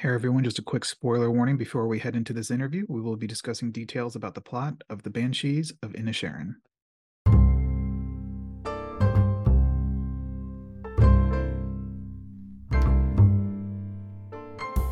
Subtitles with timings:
[0.00, 2.86] Hey everyone, just a quick spoiler warning before we head into this interview.
[2.88, 6.54] We will be discussing details about the plot of The Banshees of Inisherin.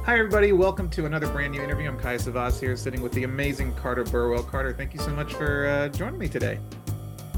[0.02, 1.88] Hi everybody, welcome to another brand new interview.
[1.88, 4.42] I'm Kai Savas here, sitting with the amazing Carter Burwell.
[4.42, 6.58] Carter, thank you so much for uh, joining me today.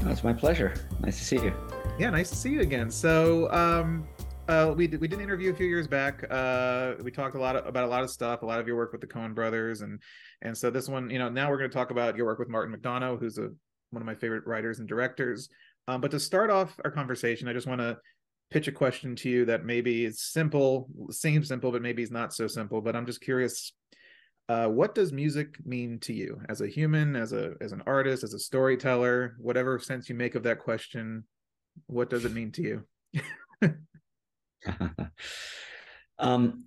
[0.07, 0.73] Oh, it's my pleasure.
[1.01, 1.53] Nice to see you.
[1.99, 2.89] Yeah, nice to see you again.
[2.89, 4.07] So, um,
[4.49, 6.25] uh, we did, we did an interview a few years back.
[6.27, 8.75] Uh, we talked a lot of, about a lot of stuff, a lot of your
[8.75, 10.01] work with the Coen brothers, and
[10.41, 12.49] and so this one, you know, now we're going to talk about your work with
[12.49, 13.49] Martin McDonagh, who's a
[13.91, 15.49] one of my favorite writers and directors.
[15.87, 17.97] Um, but to start off our conversation, I just want to
[18.49, 22.33] pitch a question to you that maybe is simple, seems simple, but maybe it's not
[22.33, 22.81] so simple.
[22.81, 23.73] But I'm just curious,
[24.47, 28.23] uh, what does music mean to you as a human, as a as an artist,
[28.23, 31.23] as a storyteller, whatever sense you make of that question?
[31.85, 32.83] What does it mean to you?
[36.19, 36.65] um,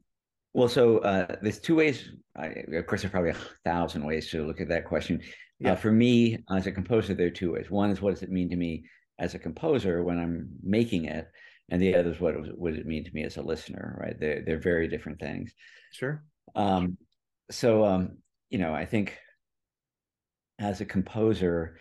[0.55, 2.11] well, so uh, there's two ways.
[2.37, 5.21] I, of course, there's probably a thousand ways to look at that question.
[5.23, 5.27] Uh,
[5.61, 5.73] yeah.
[5.73, 7.71] Uh, for me, as a composer, there are two ways.
[7.71, 8.85] One is what does it mean to me
[9.19, 11.27] as a composer when I'm making it,
[11.71, 13.97] and the other is what what does it mean to me as a listener.
[14.01, 14.19] Right?
[14.19, 15.55] They're they're very different things.
[15.93, 16.25] Sure.
[16.55, 16.99] Um,
[17.51, 18.19] so um,
[18.51, 19.17] you know, I think
[20.59, 21.79] as a composer,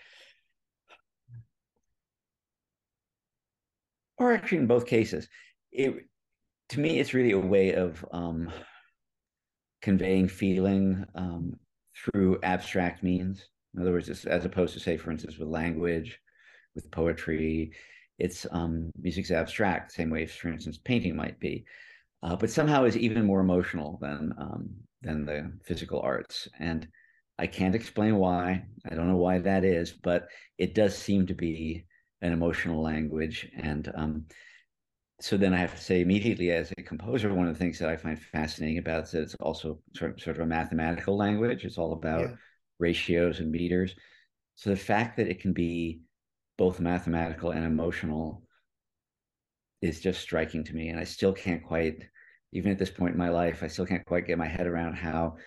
[4.18, 5.28] or actually in both cases,
[5.72, 6.05] it
[6.69, 8.52] to me it's really a way of um,
[9.81, 11.55] conveying feeling um,
[11.95, 13.47] through abstract means.
[13.73, 16.19] In other words, as opposed to say, for instance, with language,
[16.75, 17.72] with poetry,
[18.19, 21.66] it's um, music's abstract, same way, for instance, painting might be,
[22.22, 24.69] uh, but somehow is even more emotional than um,
[25.02, 26.47] than the physical arts.
[26.59, 26.88] And
[27.39, 28.63] I can't explain why.
[28.89, 30.28] I don't know why that is, but
[30.59, 31.85] it does seem to be
[32.22, 33.50] an emotional language.
[33.58, 34.25] And um,
[35.22, 37.89] so then I have to say immediately as a composer, one of the things that
[37.89, 41.63] I find fascinating about it is it's also sort of, sort of a mathematical language.
[41.63, 42.36] It's all about yeah.
[42.80, 43.95] ratios and meters.
[44.55, 46.02] So the fact that it can be
[46.58, 48.44] both mathematical and emotional
[49.81, 50.90] is just striking to me.
[50.90, 52.03] And I still can't quite,
[52.51, 54.96] even at this point in my life, I still can't quite get my head around
[54.96, 55.38] how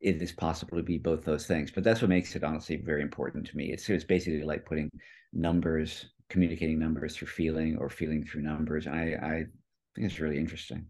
[0.00, 1.70] it is possible to be both those things.
[1.70, 3.72] But that's what makes it honestly very important to me.
[3.72, 4.90] It's, it's basically like putting
[5.32, 8.86] numbers communicating numbers through feeling or feeling through numbers.
[8.86, 9.44] I, I
[9.94, 10.86] think it's really interesting.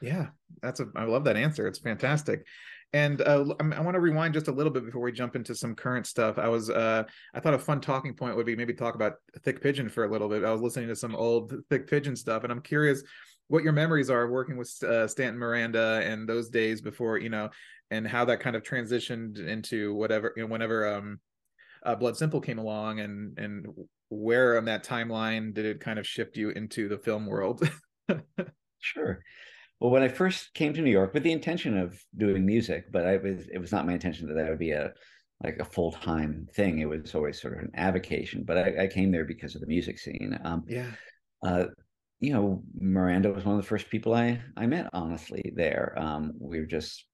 [0.00, 0.26] Yeah,
[0.62, 0.86] that's a.
[0.94, 1.66] I love that answer.
[1.66, 2.44] It's fantastic.
[2.92, 5.74] And uh, I want to rewind just a little bit before we jump into some
[5.74, 6.38] current stuff.
[6.38, 7.02] I was, uh,
[7.34, 10.10] I thought a fun talking point would be maybe talk about Thick Pigeon for a
[10.10, 10.44] little bit.
[10.44, 13.02] I was listening to some old Thick Pigeon stuff, and I'm curious
[13.48, 17.50] what your memories are working with uh, Stanton Miranda and those days before, you know,
[17.90, 21.20] and how that kind of transitioned into whatever, you know, whenever um,
[21.86, 23.66] uh, Blood Simple came along, and and
[24.08, 27.68] where on that timeline did it kind of shift you into the film world?
[28.80, 29.20] sure.
[29.80, 33.06] Well, when I first came to New York with the intention of doing music, but
[33.06, 34.92] I was it was not my intention that that would be a
[35.42, 36.80] like a full time thing.
[36.80, 38.44] It was always sort of an avocation.
[38.44, 40.38] But I, I came there because of the music scene.
[40.44, 40.90] Um, yeah.
[41.42, 41.66] Uh,
[42.20, 44.88] you know, Miranda was one of the first people I I met.
[44.92, 47.04] Honestly, there um, we were just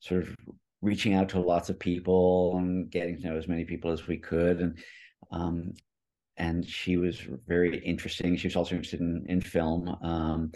[0.00, 0.34] sort of
[0.80, 4.18] reaching out to lots of people and getting to know as many people as we
[4.18, 4.78] could, and
[5.32, 5.72] um,
[6.36, 8.36] and she was very interesting.
[8.36, 9.88] She was also interested in in film.
[10.02, 10.52] Um,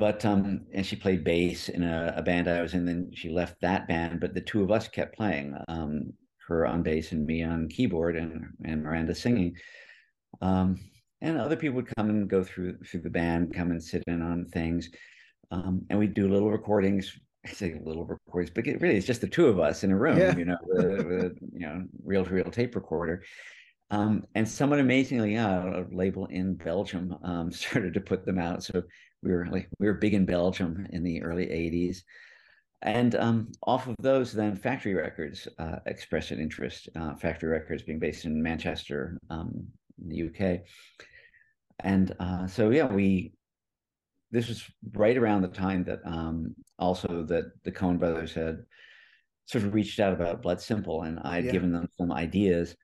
[0.00, 2.86] but um, and she played bass in a, a, band I was in.
[2.86, 5.54] Then she left that band, but the two of us kept playing.
[5.68, 6.14] Um,
[6.48, 9.54] her on bass and me on keyboard, and and Miranda singing.
[10.40, 10.80] Um,
[11.20, 14.22] and other people would come and go through through the band, come and sit in
[14.22, 14.88] on things,
[15.50, 17.20] um, and we'd do little recordings.
[17.44, 19.96] I say little recordings, but it really it's just the two of us in a
[19.96, 20.36] room, yeah.
[20.36, 23.22] you know, with, with you know reel to reel tape recorder.
[23.90, 28.62] Um, and somewhat amazingly, yeah, a label in Belgium um, started to put them out.
[28.62, 28.82] So
[29.22, 32.02] we were like we were big in Belgium in the early '80s,
[32.82, 36.88] and um, off of those, then Factory Records uh, expressed an interest.
[36.94, 39.66] Uh, Factory Records being based in Manchester, um,
[40.02, 40.60] in the UK,
[41.80, 43.32] and uh, so yeah, we.
[44.30, 48.64] This was right around the time that um, also that the Coen brothers had
[49.46, 51.52] sort of reached out about Blood Simple, and I'd yeah.
[51.52, 52.76] given them some ideas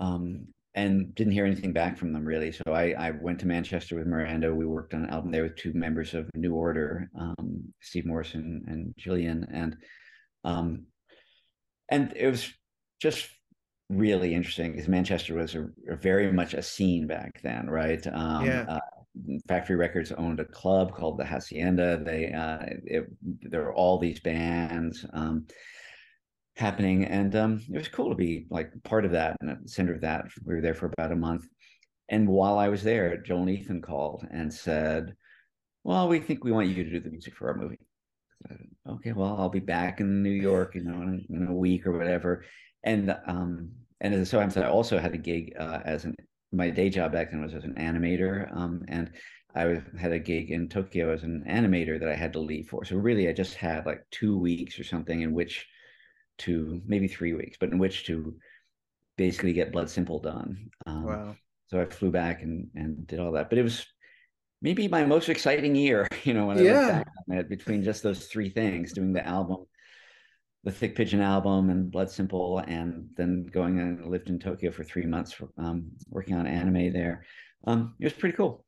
[0.00, 2.52] um, and didn't hear anything back from them really.
[2.52, 4.54] So I, I went to Manchester with Miranda.
[4.54, 8.64] We worked on an album there with two members of New Order, um, Steve Morrison
[8.66, 9.76] and Gillian, and
[10.44, 10.86] um,
[11.90, 12.50] and it was
[13.00, 13.28] just
[13.88, 18.04] really interesting because Manchester was a, a, very much a scene back then, right?
[18.06, 18.64] Um, yeah.
[18.68, 18.80] Uh,
[19.48, 22.02] Factory Records owned a club called the Hacienda.
[22.02, 25.04] They uh, it, there were all these bands.
[25.12, 25.46] Um,
[26.56, 30.00] happening and um, it was cool to be like part of that and center of
[30.00, 31.44] that we were there for about a month
[32.08, 35.14] and while i was there joel and ethan called and said
[35.84, 37.78] well we think we want you to do the music for our movie
[38.88, 41.96] okay, well, I'll be back in New York, you know, in, in a week or
[41.96, 42.44] whatever.
[42.84, 43.70] And um,
[44.00, 46.14] and so I also had a gig uh, as an
[46.56, 49.10] my day job back then was as an animator, um, and
[49.54, 52.84] I had a gig in Tokyo as an animator that I had to leave for.
[52.84, 55.66] So really, I just had like two weeks or something in which
[56.38, 58.36] to maybe three weeks, but in which to
[59.16, 60.70] basically get Blood Simple done.
[60.86, 61.36] Um, wow.
[61.68, 63.86] So I flew back and and did all that, but it was
[64.62, 66.06] maybe my most exciting year.
[66.24, 66.80] You know, when I yeah.
[66.80, 69.66] look back on it, between just those three things, doing the album,
[70.66, 74.82] the Thick Pigeon album, and Blood Simple, and then going and lived in Tokyo for
[74.82, 77.24] three months, um, working on anime there.
[77.68, 78.65] Um, it was pretty cool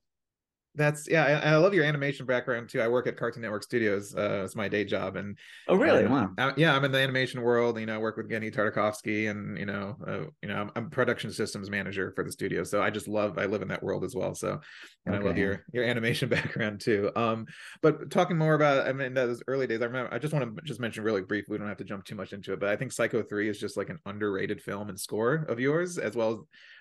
[0.78, 2.80] that's yeah I, I, love your animation background too.
[2.80, 5.36] I work at cartoon network studios uh it's my day job and
[5.66, 6.06] oh really?
[6.06, 6.30] wow.
[6.38, 9.58] I, yeah i'm in the animation world you know I work with Genndy Tartakovsky and
[9.58, 12.90] you know uh, you know I'm, I'm, production systems manager for the studio so i
[12.90, 14.60] just love i live in that world as well so
[15.04, 15.24] and okay.
[15.24, 17.10] i love your your animation background too.
[17.16, 17.46] Um
[17.82, 20.62] but talking more about i mean those early days i remember i just want to
[20.62, 22.76] just mention really briefly we don't have to jump too much into it but i
[22.76, 26.32] think psycho 3 is just like an underrated film and score of yours as well
[26.32, 26.38] as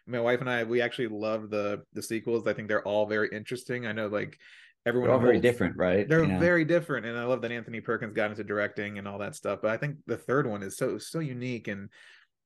[0.08, 2.48] my wife and I we actually love the the sequels.
[2.48, 3.86] I think they're all very interesting.
[3.86, 4.38] I know like
[4.86, 6.08] everyone they're all very different, right?
[6.08, 9.36] They're very different, and I love that Anthony Perkins got into directing and all that
[9.36, 9.60] stuff.
[9.62, 11.90] But I think the third one is so so unique and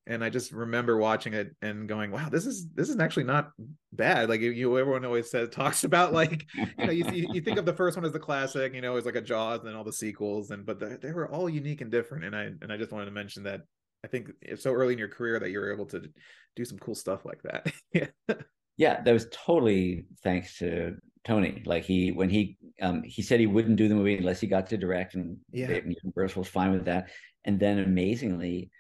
[0.08, 3.52] and I just remember watching it and going, "Wow, this is this is actually not
[3.94, 7.60] bad." Like you, everyone always says talks about like you know you see, you think
[7.60, 9.76] of the first one as the classic, you know, it's like a Jaws, and then
[9.76, 12.24] all the sequels, and but they, they were all unique and different.
[12.24, 13.62] And I and I just wanted to mention that
[14.04, 16.10] I think it's so early in your career that you're able to
[16.56, 17.72] do some cool stuff like that.
[17.94, 18.08] yeah.
[18.78, 21.62] Yeah, that was totally thanks to Tony.
[21.66, 24.68] Like he when he um he said he wouldn't do the movie unless he got
[24.68, 25.80] to direct and yeah.
[26.04, 27.12] Universal was fine with that.
[27.46, 28.72] And then amazingly,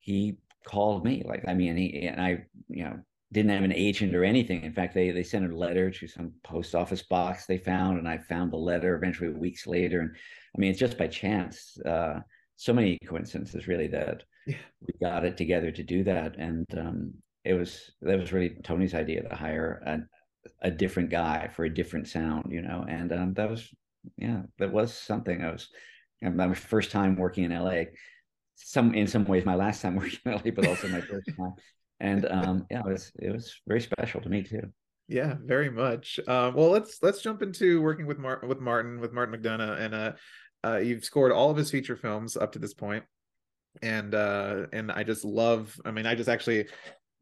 [0.00, 1.22] he called me.
[1.24, 2.98] Like I mean he and I, you know,
[3.32, 4.62] didn't have an agent or anything.
[4.62, 8.08] In fact, they they sent a letter to some post office box they found, and
[8.08, 10.00] I found the letter eventually weeks later.
[10.00, 10.10] And
[10.56, 11.78] I mean, it's just by chance.
[11.86, 12.20] Uh,
[12.56, 14.56] so many coincidences, really, that yeah.
[14.86, 16.36] we got it together to do that.
[16.36, 17.14] And um,
[17.44, 21.74] it was that was really Tony's idea to hire a, a different guy for a
[21.74, 22.84] different sound, you know.
[22.88, 23.68] And um, that was
[24.16, 25.42] yeah, that was something.
[25.42, 25.68] I was
[26.22, 27.84] my first time working in LA.
[28.56, 31.54] Some in some ways my last time working in LA, but also my first time.
[32.00, 34.62] And um, yeah, it was it was very special to me too.
[35.08, 36.20] Yeah, very much.
[36.20, 39.94] Uh, well, let's let's jump into working with Martin with Martin with Martin McDonagh, and
[39.94, 40.12] uh,
[40.64, 43.04] uh, you've scored all of his feature films up to this point
[43.82, 46.66] and uh and i just love i mean i just actually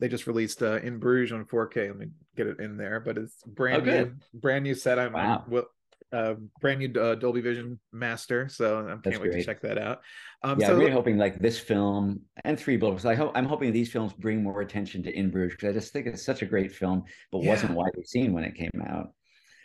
[0.01, 2.07] they just released uh in bruges on 4k let me
[2.37, 4.99] get it in there but it's brand oh, new brand new set.
[4.99, 5.45] I'm wow.
[5.49, 5.67] well
[6.13, 10.01] uh brand new uh, dolby vision master so i can't wait to check that out.
[10.43, 13.45] Um yeah so i'm really hoping like this film and three bullets i hope i'm
[13.45, 16.41] hoping these films bring more attention to in bruges because i just think it's such
[16.41, 17.51] a great film but yeah.
[17.51, 19.11] wasn't widely seen when it came out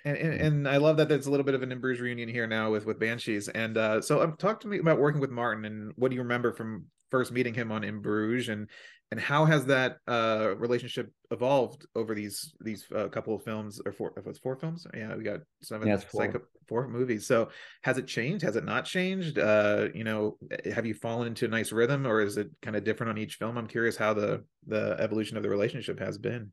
[0.06, 2.30] and, and, and I love that there's a little bit of an In Bruges reunion
[2.30, 3.48] here now with with Banshees.
[3.50, 6.22] And uh, so, um, talk to me about working with Martin and what do you
[6.22, 8.70] remember from first meeting him on In Bruges, and
[9.12, 13.92] and how has that uh, relationship evolved over these these uh, couple of films or
[13.92, 14.12] four?
[14.18, 16.26] If it's four films, yeah, we got seven, yeah, four.
[16.26, 17.26] Psycho, four movies.
[17.26, 17.50] So,
[17.84, 18.44] has it changed?
[18.44, 19.40] Has it not changed?
[19.40, 20.38] Uh, you know,
[20.74, 23.36] have you fallen into a nice rhythm, or is it kind of different on each
[23.36, 23.58] film?
[23.58, 26.52] I'm curious how the the evolution of the relationship has been.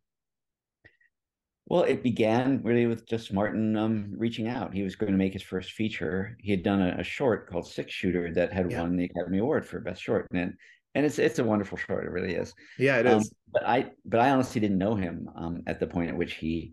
[1.71, 4.75] Well, it began really with just Martin um, reaching out.
[4.75, 6.37] He was going to make his first feature.
[6.41, 8.81] He had done a, a short called Six Shooter that had yeah.
[8.81, 10.53] won the Academy Award for Best Short, and
[10.97, 12.05] and it's it's a wonderful short.
[12.05, 12.53] It really is.
[12.77, 13.33] Yeah, it um, is.
[13.53, 16.73] But I but I honestly didn't know him um, at the point at which he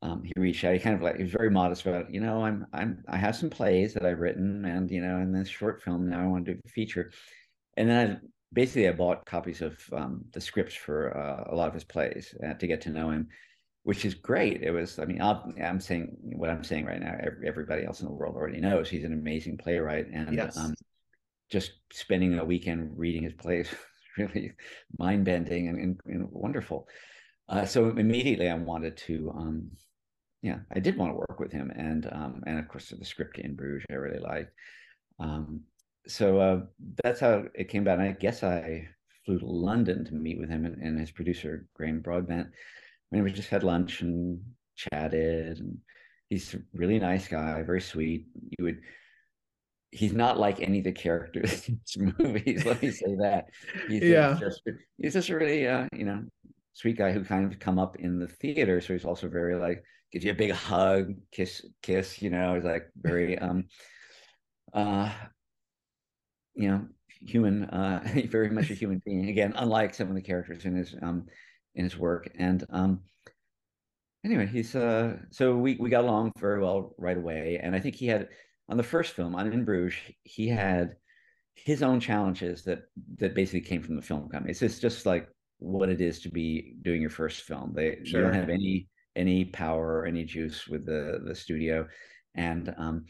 [0.00, 0.72] um, he reached out.
[0.72, 3.36] He kind of like he was very modest about, you know, I'm I'm I have
[3.36, 6.46] some plays that I've written, and you know, and this short film now I want
[6.46, 7.12] to do a feature,
[7.76, 11.68] and then I basically I bought copies of um, the scripts for uh, a lot
[11.68, 13.28] of his plays uh, to get to know him
[13.82, 14.62] which is great.
[14.62, 17.16] It was, I mean, i am saying what I'm saying right now.
[17.44, 20.56] Everybody else in the world already knows he's an amazing playwright, and yes.
[20.56, 20.74] um,
[21.50, 23.68] just spending a weekend reading his plays
[24.18, 24.52] really
[24.98, 26.86] mind bending and, and, and, wonderful.
[27.48, 29.70] Uh, so immediately I wanted to, um,
[30.42, 33.38] yeah, I did want to work with him, and um, and of course the script
[33.38, 34.52] in Bruges I really liked.
[35.18, 35.62] Um,
[36.06, 36.60] so uh,
[37.02, 37.98] that's how it came about.
[37.98, 38.88] And I guess I
[39.24, 42.48] flew to London to meet with him and, and his producer Graham Broadbent
[43.10, 44.40] I mean, we just had lunch and
[44.76, 45.78] chatted, and
[46.28, 48.26] he's a really nice guy, very sweet.
[48.58, 48.80] You would,
[49.90, 52.64] he's not like any of the characters in his movies.
[52.64, 53.46] let me say that.
[53.88, 54.62] He's yeah, just,
[54.96, 56.22] he's just a really, uh, you know,
[56.72, 58.80] sweet guy who kind of come up in the theater.
[58.80, 62.22] So he's also very like gives you a big hug, kiss, kiss.
[62.22, 63.64] You know, he's like very, um,
[64.72, 65.10] uh,
[66.54, 66.86] you know,
[67.26, 69.28] human, uh, very much a human being.
[69.28, 71.26] Again, unlike some of the characters in his um
[71.80, 72.30] in his work.
[72.38, 73.00] And um,
[74.24, 77.96] anyway, he's uh, so we we got along very well right away, and I think
[77.96, 78.28] he had
[78.68, 80.96] on the first film on In Bruges, he had
[81.54, 82.82] his own challenges that
[83.16, 84.50] that basically came from the film company.
[84.52, 85.26] It's just, just like
[85.58, 87.72] what it is to be doing your first film.
[87.74, 88.20] They sure.
[88.20, 91.88] you don't have any any power or any juice with the the studio,
[92.34, 93.06] and um,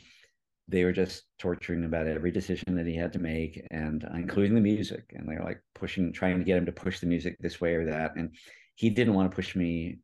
[0.71, 4.55] they were just torturing about every decision that he had to make, and uh, including
[4.55, 5.05] the music.
[5.15, 7.75] And they were like pushing, trying to get him to push the music this way
[7.75, 8.35] or that, and
[8.77, 9.99] he didn't want to push me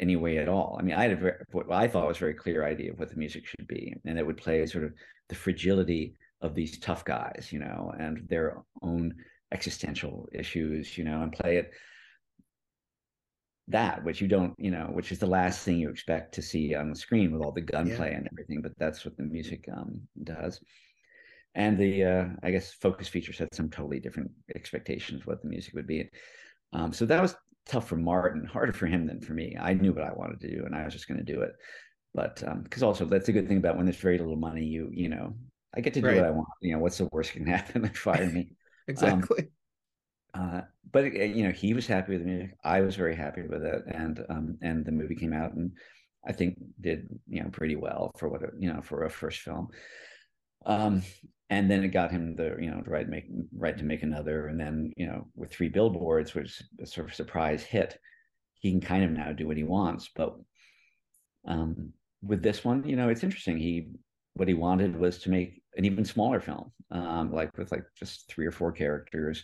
[0.00, 0.76] any way at all.
[0.78, 2.98] I mean, I had a very, what I thought was a very clear idea of
[2.98, 4.92] what the music should be, and it would play sort of
[5.28, 9.14] the fragility of these tough guys, you know, and their own
[9.52, 11.70] existential issues, you know, and play it
[13.68, 16.74] that which you don't you know which is the last thing you expect to see
[16.74, 18.16] on the screen with all the gunplay yeah.
[18.16, 20.60] and everything but that's what the music um, does.
[21.54, 25.74] And the uh, i guess focus features had some totally different expectations what the music
[25.74, 26.08] would be.
[26.72, 27.34] Um, so that was
[27.66, 29.56] tough for martin harder for him than for me.
[29.60, 31.52] I knew what i wanted to do and i was just going to do it.
[32.14, 34.88] But because um, also that's a good thing about when there's very little money you
[34.92, 35.34] you know
[35.76, 36.16] i get to do right.
[36.16, 37.82] what i want you know what's the worst can happen?
[37.82, 38.52] They fire me.
[38.88, 39.48] Um, exactly
[40.34, 42.56] uh, but uh, you know, he was happy with the music.
[42.64, 45.72] I was very happy with it, and um, and the movie came out, and
[46.26, 49.40] I think did you know pretty well for what it, you know for a first
[49.40, 49.68] film.
[50.66, 51.02] Um,
[51.50, 54.60] and then it got him the you know right make right to make another, and
[54.60, 57.98] then you know with three billboards, which a sort of surprise hit,
[58.54, 60.10] he can kind of now do what he wants.
[60.14, 60.36] But
[61.46, 61.92] um,
[62.22, 63.58] with this one, you know, it's interesting.
[63.58, 63.88] He
[64.34, 68.28] what he wanted was to make an even smaller film, um, like with like just
[68.28, 69.42] three or four characters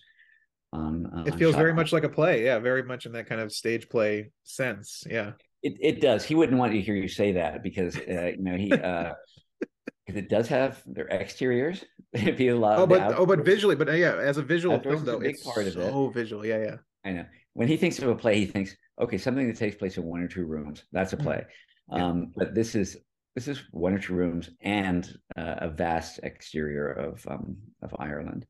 [0.74, 1.06] on.
[1.06, 3.52] Uh, it feels very much like a play, yeah, very much in that kind of
[3.52, 5.32] stage play sense, yeah.
[5.62, 6.24] It it does.
[6.24, 8.72] He wouldn't want to hear you say that because uh, you know he.
[8.72, 9.14] uh
[10.06, 11.84] it does have their exteriors.
[12.12, 15.04] if you love, oh, but oh, but visually, but uh, yeah, as a visual film,
[15.04, 15.72] though, it's part of it.
[15.74, 16.76] So visual, yeah, yeah.
[17.04, 17.24] I know.
[17.54, 20.20] When he thinks of a play, he thinks, okay, something that takes place in one
[20.20, 20.84] or two rooms.
[20.92, 21.26] That's a mm-hmm.
[21.26, 21.46] play.
[21.92, 22.06] Yeah.
[22.06, 22.96] Um, but this is
[23.34, 28.46] this is one or two rooms and uh, a vast exterior of um, of Ireland.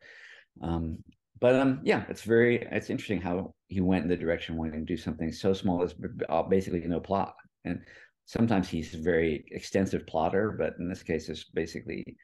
[0.61, 0.99] Um,
[1.41, 4.93] but um, yeah, it's very it's interesting how he went in the direction wanting to
[4.93, 5.95] do something so small as
[6.29, 7.35] uh, basically no plot.
[7.65, 7.81] And
[8.27, 12.17] sometimes he's a very extensive plotter, but in this case, it's basically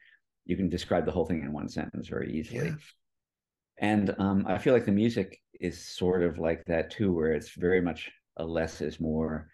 [0.45, 2.69] you can describe the whole thing in one sentence very easily.
[2.69, 2.75] Yeah.
[3.79, 7.51] And um, I feel like the music is sort of like that too, where it's
[7.51, 9.49] very much a less is more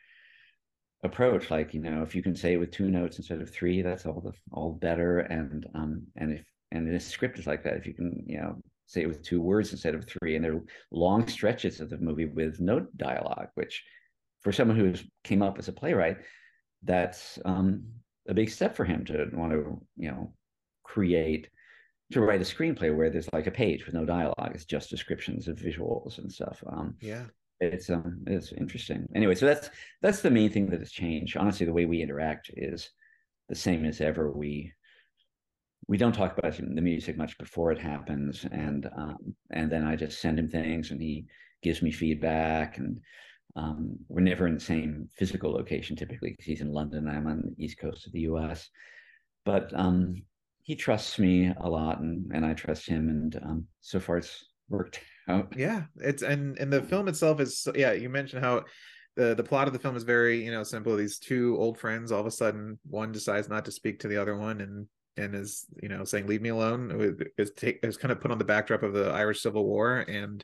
[1.04, 1.50] approach.
[1.50, 4.06] Like you know, if you can say it with two notes instead of three, that's
[4.06, 5.20] all the all better.
[5.20, 8.62] And um, and if and the script is like that, if you can you know
[8.88, 10.36] say it with two words instead of three.
[10.36, 13.84] And there are long stretches of the movie with no dialogue, which
[14.42, 16.18] for someone who came up as a playwright,
[16.84, 17.84] that's um,
[18.28, 20.34] a big step for him to want to, you know,
[20.84, 21.50] create
[22.14, 24.52] to write a screenplay where there's like a page with no dialogue.
[24.54, 26.64] It's just descriptions of visuals and stuff.
[26.66, 27.26] Um, yeah.
[27.60, 29.08] It's um it's interesting.
[29.16, 31.36] Anyway, so that's that's the main thing that has changed.
[31.36, 32.92] Honestly, the way we interact is
[33.50, 34.32] the same as ever.
[34.32, 34.72] We
[35.88, 39.96] we don't talk about the music much before it happens, and um, and then I
[39.96, 41.26] just send him things, and he
[41.64, 43.00] gives me feedback, and
[43.56, 47.42] um, we're never in the same physical location typically because he's in London, I'm on
[47.42, 48.70] the east coast of the U.S.
[49.46, 50.22] But um,
[50.62, 54.46] he trusts me a lot, and and I trust him, and um, so far it's
[54.70, 55.54] worked out.
[55.56, 57.94] Yeah, it's and and the film itself is so, yeah.
[57.94, 58.66] You mentioned how
[59.16, 60.98] the the plot of the film is very you know simple.
[60.98, 64.18] These two old friends, all of a sudden, one decides not to speak to the
[64.18, 64.88] other one, and
[65.18, 68.38] and is you know saying leave me alone is take is kind of put on
[68.38, 70.44] the backdrop of the Irish Civil War and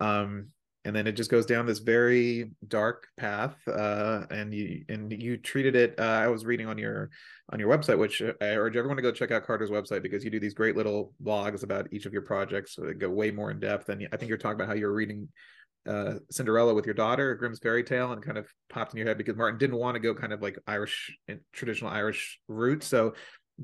[0.00, 0.48] um
[0.84, 5.36] and then it just goes down this very dark path uh and you and you
[5.36, 7.10] treated it uh, I was reading on your
[7.52, 10.30] on your website which I urge everyone to go check out Carter's website because you
[10.30, 13.60] do these great little blogs about each of your projects they go way more in
[13.60, 15.28] depth and I think you're talking about how you're reading
[15.86, 19.18] uh, Cinderella with your daughter, Grimm's fairy tale, and kind of popped in your head
[19.18, 21.16] because Martin didn't want to go kind of like Irish,
[21.52, 22.82] traditional Irish route.
[22.82, 23.14] So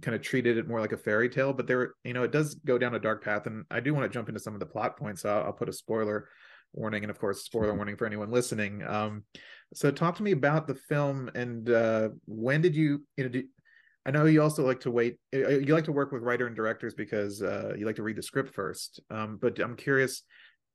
[0.00, 2.54] kind of treated it more like a fairy tale but there you know it does
[2.54, 4.66] go down a dark path and i do want to jump into some of the
[4.66, 6.28] plot points I'll, I'll, put a spoiler
[6.72, 8.82] warning and of course spoiler warning for anyone listening.
[8.82, 9.24] Um
[9.74, 13.44] so talk to me about the film and uh when did you you know do,
[14.04, 16.56] i know you also like to wait uh, you like to work with writer and
[16.56, 19.00] directors because uh you like to read the script first.
[19.10, 20.22] Um but i'm curious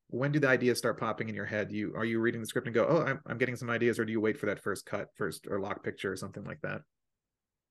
[0.09, 1.69] when do the ideas start popping in your head?
[1.69, 4.05] You are you reading the script and go oh i'm, I'm getting some ideas or
[4.05, 6.81] do you wait for that first cut first or lock picture or something like that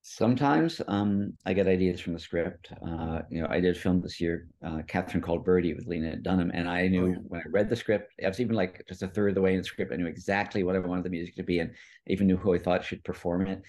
[0.08, 2.70] Sometimes um, I get ideas from the script.
[2.80, 6.52] Uh, you know, I did film this year, uh, Catherine Called Birdy with Lena Dunham,
[6.54, 7.16] and I knew oh, yeah.
[7.26, 9.54] when I read the script, I was even like just a third of the way
[9.54, 11.72] in the script, I knew exactly what I wanted the music to be, and
[12.06, 13.62] even knew who I thought should perform it.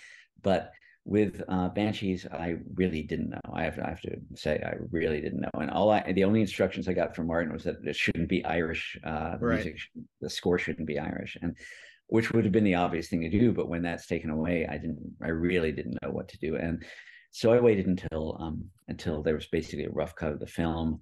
[0.44, 0.74] But
[1.06, 3.42] with uh, Banshees, I really didn't know.
[3.52, 5.60] I have, I have, to say, I really didn't know.
[5.60, 8.46] And all I, the only instructions I got from Martin was that it shouldn't be
[8.46, 8.96] Irish.
[9.04, 9.56] Uh, the right.
[9.56, 9.80] music,
[10.22, 11.58] the score shouldn't be Irish, and
[12.08, 13.52] which would have been the obvious thing to do.
[13.52, 16.56] But when that's taken away, I didn't, I really didn't know what to do.
[16.56, 16.84] And
[17.32, 21.02] so I waited until um, until there was basically a rough cut of the film,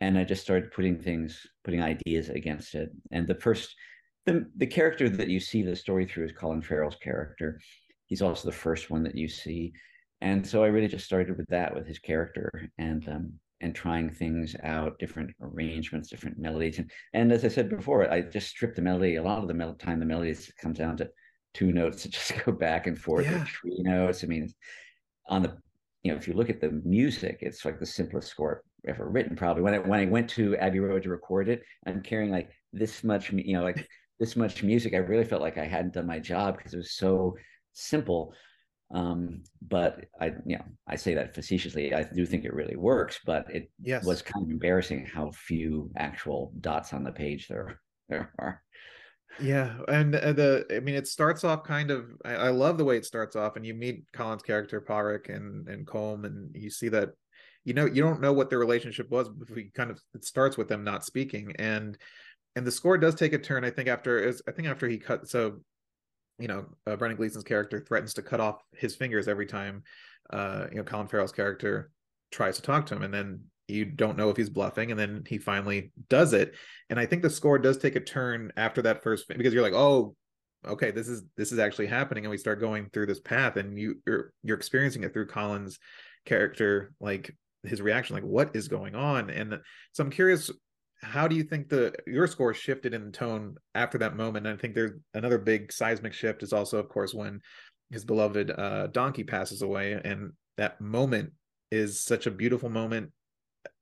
[0.00, 2.90] and I just started putting things, putting ideas against it.
[3.12, 3.74] And the first,
[4.26, 7.60] the the character that you see the story through is Colin Farrell's character.
[8.06, 9.72] He's also the first one that you see,
[10.20, 13.32] and so I really just started with that, with his character, and um,
[13.64, 18.20] and trying things out, different arrangements, different melodies, and and as I said before, I
[18.20, 19.16] just stripped the melody.
[19.16, 21.10] A lot of the mel- time, the melodies comes down to
[21.54, 23.44] two notes that just go back and forth, yeah.
[23.44, 24.22] three notes.
[24.22, 24.52] I mean,
[25.28, 25.56] on the
[26.02, 29.34] you know, if you look at the music, it's like the simplest score ever written.
[29.34, 32.50] Probably when I when I went to Abbey Road to record it, I'm carrying like
[32.72, 33.88] this much, you know, like
[34.20, 34.92] this much music.
[34.92, 37.34] I really felt like I hadn't done my job because it was so
[37.72, 38.34] simple.
[38.90, 41.94] Um, but I, you know, I say that facetiously.
[41.94, 44.04] I do think it really works, but it yes.
[44.04, 48.62] was kind of embarrassing how few actual dots on the page there there are.
[49.40, 52.06] Yeah, and uh, the I mean, it starts off kind of.
[52.24, 55.68] I, I, love the way it starts off, and you meet Colin's character Pádraic and
[55.68, 57.10] and Colm, and you see that,
[57.64, 59.28] you know, you don't know what their relationship was.
[59.28, 61.98] But we kind of it starts with them not speaking, and
[62.54, 63.64] and the score does take a turn.
[63.64, 65.60] I think after is I think after he cut so,
[66.38, 69.82] you know, uh, Brendan Gleeson's character threatens to cut off his fingers every time,
[70.30, 71.90] uh, you know, Colin Farrell's character
[72.30, 75.24] tries to talk to him, and then you don't know if he's bluffing and then
[75.26, 76.54] he finally does it.
[76.90, 79.72] And i think the score does take a turn after that first because you're like
[79.72, 80.14] oh
[80.66, 83.78] okay this is this is actually happening and we start going through this path and
[83.78, 85.78] you you're you're experiencing it through colin's
[86.24, 89.30] character like his reaction like what is going on?
[89.30, 89.58] And
[89.92, 90.50] so i'm curious
[91.04, 94.60] how do you think the your score shifted in tone after that moment and i
[94.60, 97.40] think there's another big seismic shift is also of course when
[97.90, 101.32] his beloved uh donkey passes away and that moment
[101.70, 103.10] is such a beautiful moment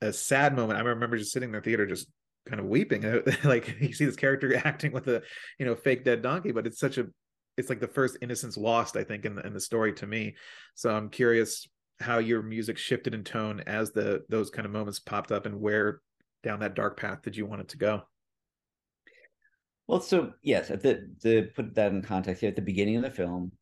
[0.01, 0.79] a sad moment.
[0.79, 2.09] I remember just sitting in the theater, just
[2.47, 3.03] kind of weeping.
[3.45, 5.23] like you see this character acting with a
[5.59, 7.07] you know fake dead donkey, but it's such a
[7.59, 10.35] it's like the first innocence lost, I think, in the in the story to me.
[10.75, 11.67] So I'm curious
[12.01, 15.61] how your music shifted in tone as the those kind of moments popped up, and
[15.61, 16.01] where
[16.43, 18.03] down that dark path did you want it to go?
[19.89, 23.03] Well, so yes, at the to put that in context, here, at the beginning of
[23.03, 23.53] the film,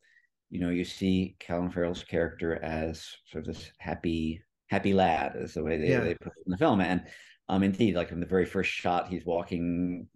[0.49, 5.53] you know, you see Colin Farrell's character as sort of this happy happy lad is
[5.53, 5.99] the way they, yeah.
[5.99, 7.03] they put it in the film and
[7.49, 10.07] um indeed like in the very first shot he's walking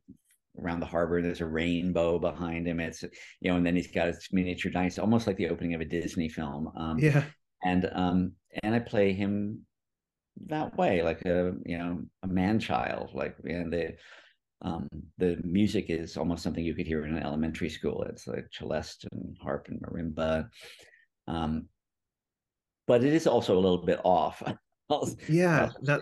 [0.57, 3.91] around the harbor and there's a rainbow behind him it's you know and then he's
[3.91, 7.25] got his miniature dinosaur almost like the opening of a disney film um yeah
[7.65, 8.31] and um
[8.63, 9.59] and i play him
[10.47, 13.95] that way like a you know a man child like and the
[14.61, 18.45] um the music is almost something you could hear in an elementary school it's like
[18.51, 20.47] celeste and harp and marimba
[21.27, 21.67] um
[22.87, 24.41] but it is also a little bit off.
[25.27, 26.01] yeah, that,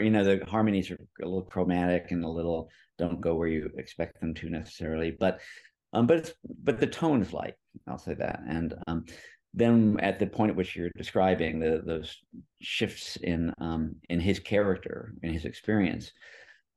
[0.00, 2.68] you know the harmonies are a little chromatic and a little
[2.98, 5.40] don't go where you expect them to necessarily, but
[5.92, 7.54] um, but it's but the tone is light.
[7.86, 9.04] I'll say that, and um,
[9.54, 12.18] then at the point at which you're describing the those
[12.60, 16.12] shifts in um in his character in his experience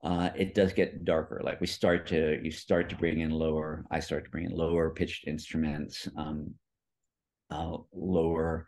[0.03, 1.41] uh it does get darker.
[1.43, 4.51] Like we start to you start to bring in lower i start to bring in
[4.51, 6.53] lower pitched instruments um
[7.49, 8.67] uh lower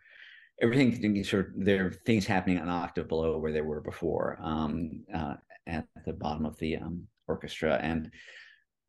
[0.62, 5.04] everything sort of there are things happening an octave below where they were before um,
[5.13, 5.36] uh,
[5.67, 7.80] at the bottom of the um, orchestra.
[7.82, 8.12] And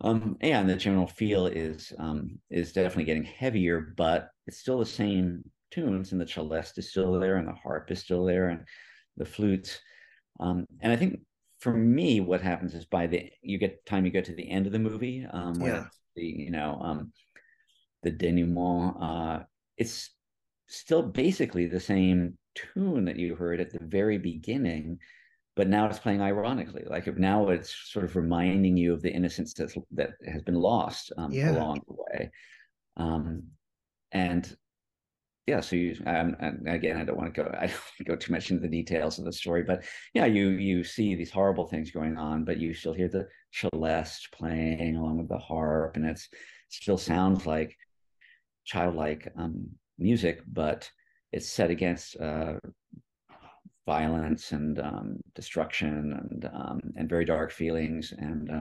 [0.02, 4.86] um, and the general feel is um, is definitely getting heavier, but it's still the
[4.86, 8.64] same tunes, and the celeste is still there, and the harp is still there, and
[9.16, 9.78] the flutes.
[10.40, 11.20] Um, and I think
[11.60, 14.66] for me, what happens is by the you get time you get to the end
[14.66, 15.84] of the movie, um, yeah.
[16.16, 17.12] the you know um,
[18.02, 19.44] the denouement, uh,
[19.76, 20.10] it's
[20.66, 24.98] still basically the same tune that you heard at the very beginning
[25.56, 29.52] but now it's playing ironically like now it's sort of reminding you of the innocence
[29.54, 31.52] that's, that has been lost um, yeah.
[31.52, 32.30] along the way
[32.96, 33.42] um,
[34.12, 34.57] and
[35.46, 38.51] yeah so you um, again i don't want to go i don't go too much
[38.51, 42.16] into the details of the story but yeah you you see these horrible things going
[42.16, 46.75] on but you still hear the celeste playing along with the harp and it's it
[46.75, 47.77] still sounds like
[48.64, 49.68] childlike um,
[49.99, 50.88] music, but
[51.33, 52.55] it's set against uh,
[53.87, 58.61] violence and um, destruction and um, and very dark feelings and uh,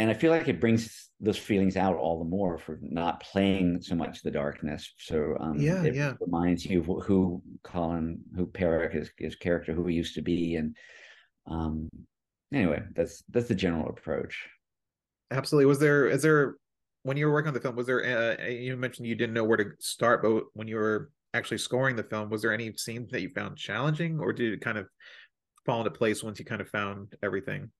[0.00, 3.82] and I feel like it brings those feelings out all the more for not playing
[3.82, 4.94] so much the darkness.
[4.96, 6.14] So um, yeah, it yeah.
[6.20, 10.56] reminds you of who Colin, who Pádraic is, his character, who he used to be,
[10.56, 10.74] and
[11.46, 11.90] um,
[12.50, 14.48] anyway, that's that's the general approach.
[15.30, 15.66] Absolutely.
[15.66, 16.56] Was there is there
[17.02, 18.38] when you were working on the film, was there?
[18.40, 21.94] Uh, you mentioned you didn't know where to start, but when you were actually scoring
[21.94, 24.86] the film, was there any scenes that you found challenging, or did it kind of
[25.66, 27.70] fall into place once you kind of found everything?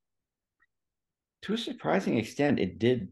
[1.42, 3.08] To a surprising extent, it did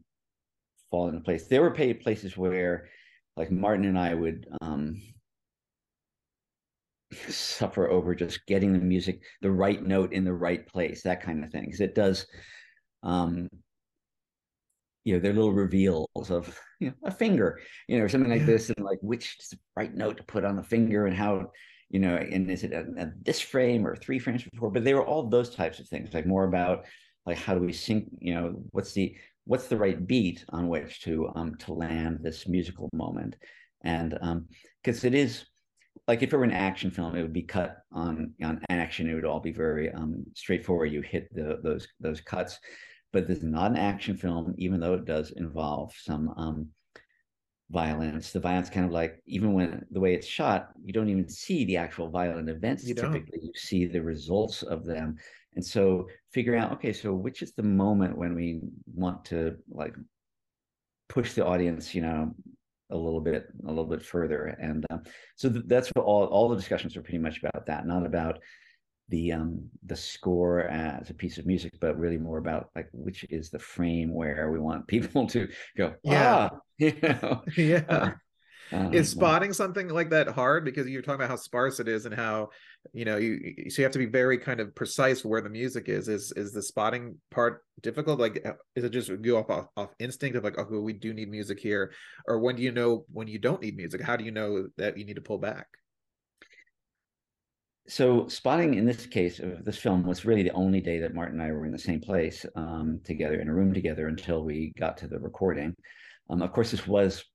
[0.91, 1.47] fall into place.
[1.47, 2.89] There were places where,
[3.35, 5.01] like Martin and I would um,
[7.29, 11.43] suffer over just getting the music the right note in the right place that kind
[11.43, 12.27] of thing because it does
[13.01, 13.49] um
[15.03, 18.45] you know, their little reveals of you know a finger, you know, or something like
[18.45, 21.51] this, and like which is the right note to put on the finger, and how,
[21.89, 24.71] you know, and is it a, a this frame or three frames before?
[24.71, 26.85] But they were all those types of things, like more about
[27.29, 29.15] like how do we sync, you know, what's the
[29.45, 33.35] what's the right beat on which to um to land this musical moment,
[33.83, 34.47] and um
[34.83, 35.45] because it is
[36.07, 39.09] like if it were an action film, it would be cut on on action.
[39.09, 40.91] It would all be very um, straightforward.
[40.91, 42.59] You hit the, those those cuts,
[43.13, 46.67] but this is not an action film, even though it does involve some um,
[47.69, 48.31] violence.
[48.31, 51.65] The violence kind of like even when the way it's shot, you don't even see
[51.65, 52.85] the actual violent events.
[52.85, 55.17] You typically, you see the results of them,
[55.55, 58.61] and so figuring out okay, so which is the moment when we
[58.93, 59.95] want to like
[61.07, 62.33] push the audience, you know,
[62.91, 64.45] a little bit a little bit further?
[64.45, 64.99] And uh,
[65.35, 68.39] so th- that's what all all the discussions are pretty much about that not about
[69.09, 73.25] the um the score as a piece of music but really more about like which
[73.31, 76.49] is the frame where we want people to go yeah.
[76.51, 77.43] Ah, you know?
[77.57, 78.13] Yeah
[78.71, 80.65] uh, is spotting something like that hard?
[80.65, 82.49] Because you're talking about how sparse it is and how
[82.93, 85.89] you know you so you have to be very kind of precise where the music
[85.89, 86.07] is.
[86.07, 88.19] Is is the spotting part difficult?
[88.19, 91.13] Like uh, is it just go off off, off instinct of like oh we do
[91.13, 91.91] need music here
[92.27, 94.01] or when do you know when you don't need music?
[94.01, 95.67] How do you know that you need to pull back?
[97.89, 101.41] So spotting in this case of this film was really the only day that Martin
[101.41, 104.73] and I were in the same place um, together in a room together until we
[104.77, 105.75] got to the recording.
[106.29, 107.25] Um, of course, this was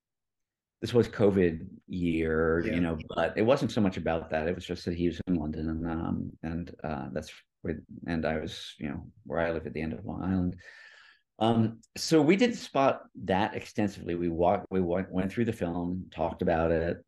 [0.85, 2.75] this was COVID year, yeah.
[2.75, 4.47] you know, but it wasn't so much about that.
[4.47, 8.27] It was just that he was in London, and um, and uh, that's where, and
[8.27, 10.57] I was, you know, where I live at the end of Long Island.
[11.39, 14.15] Um, so we did spot that extensively.
[14.15, 17.03] We walked, we went, went through the film, talked about it,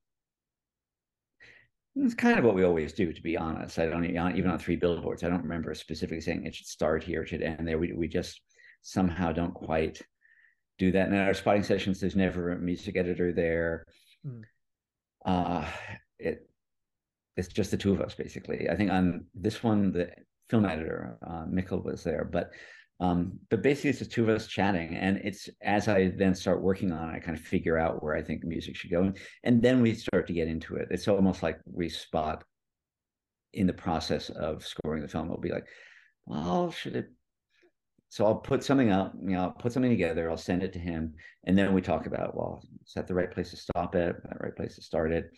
[1.97, 3.79] it's kind of what we always do, to be honest.
[3.79, 5.23] I don't even on three billboards.
[5.23, 7.77] I don't remember specifically saying it should start here, it should end there.
[7.77, 8.41] We we just
[8.81, 10.01] somehow don't quite
[10.79, 11.07] do that.
[11.07, 13.85] And in our spotting sessions, there's never a music editor there.
[14.27, 14.43] Mm.
[15.25, 15.67] Uh,
[16.19, 16.49] it
[17.37, 18.69] it's just the two of us basically.
[18.71, 20.11] I think on this one, the
[20.49, 22.51] film editor uh, Mikkel was there, but
[22.99, 26.63] um, but basically, it's the two of us chatting, and it's as I then start
[26.63, 29.13] working on it, I kind of figure out where I think music should go,
[29.45, 30.89] and then we start to get into it.
[30.91, 32.43] It's almost like we spot
[33.53, 35.27] in the process of scoring the film.
[35.27, 35.67] It'll be like,
[36.25, 37.11] well, should it?
[38.17, 40.79] So I'll put something up, you know, I'll put something together, I'll send it to
[40.79, 41.13] him,
[41.45, 44.17] and then we talk about, well, is that the right place to stop it?
[44.23, 45.37] The right place to start it?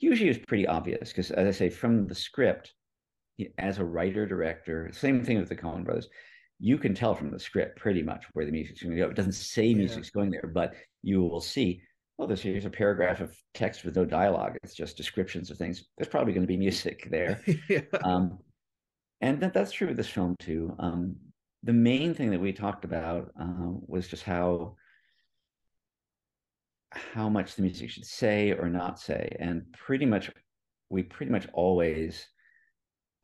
[0.00, 2.74] Usually, it's pretty obvious because, as I say, from the script,
[3.58, 6.08] as a writer director, same thing with the Coen Brothers
[6.58, 9.08] you can tell from the script pretty much where the music's going to go.
[9.08, 9.76] It doesn't say yeah.
[9.76, 11.82] music's going there, but you will see,
[12.18, 14.56] oh, this here's a paragraph of text with no dialogue.
[14.62, 15.84] It's just descriptions of things.
[15.96, 17.40] There's probably going to be music there.
[17.68, 17.82] yeah.
[18.02, 18.38] um,
[19.20, 20.74] and that, that's true with this film too.
[20.78, 21.16] Um,
[21.66, 24.76] the main thing that we talked about uh, was just how
[26.92, 30.30] how much the music should say or not say, and pretty much
[30.88, 32.28] we pretty much always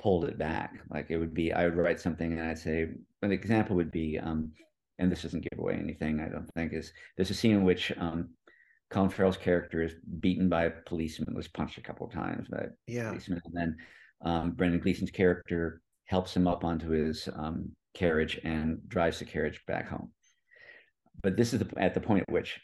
[0.01, 0.81] pulled it back.
[0.91, 2.89] Like it would be, I would write something and I'd say,
[3.23, 4.51] an example would be, um,
[4.99, 7.93] and this doesn't give away anything, I don't think, is there's a scene in which
[7.97, 8.31] um,
[8.91, 12.67] Colin Farrell's character is beaten by a policeman, was punched a couple of times by
[12.89, 13.11] yeah.
[13.11, 13.77] policeman, and then
[14.25, 19.61] um, Brendan Gleeson's character helps him up onto his um, carriage and drives the carriage
[19.67, 20.13] back home.
[21.23, 22.61] But this is the, at the point at which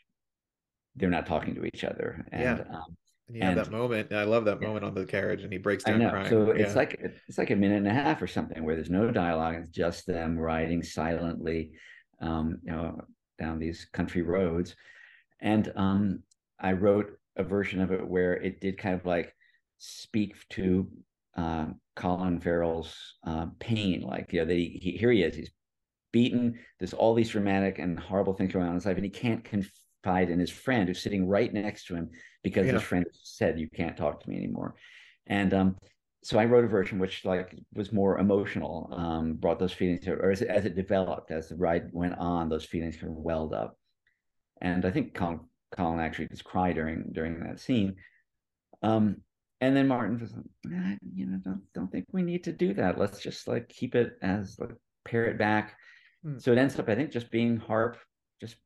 [0.97, 2.77] they're not talking to each other, and yeah.
[2.77, 2.97] um,
[3.31, 4.13] yeah, that moment.
[4.13, 6.11] I love that moment on the carriage, and he breaks down I know.
[6.11, 6.31] crying.
[6.31, 6.65] So yeah.
[6.65, 9.57] it's like it's like a minute and a half or something where there's no dialogue.
[9.57, 11.73] It's just them riding silently,
[12.21, 13.01] um, you know,
[13.39, 14.75] down these country roads.
[15.41, 16.23] And um,
[16.59, 19.35] I wrote a version of it where it did kind of like
[19.79, 20.89] speak to
[21.39, 22.95] uh, Colin Farrell's
[23.27, 24.03] uh, pain.
[24.03, 25.53] Like, you know, that he, he, here he is, he's
[26.13, 26.59] beaten.
[26.79, 29.45] There's all these dramatic and horrible things going on in his life, and he can't
[29.45, 32.11] confide in his friend who's sitting right next to him
[32.43, 32.75] because yeah.
[32.75, 34.75] his friend said you can't talk to me anymore
[35.27, 35.77] and um,
[36.23, 40.13] so i wrote a version which like was more emotional um, brought those feelings to,
[40.13, 43.19] or as it, as it developed as the ride went on those feelings kind of
[43.19, 43.77] welled up
[44.61, 45.41] and i think colin,
[45.73, 47.97] colin actually just cried during during that scene
[48.83, 49.17] um,
[49.61, 52.99] and then martin was like you know don't don't think we need to do that
[52.99, 54.71] let's just like keep it as like
[55.05, 55.77] pare it back
[56.23, 56.39] hmm.
[56.39, 57.97] so it ends up i think just being harp
[58.41, 58.57] just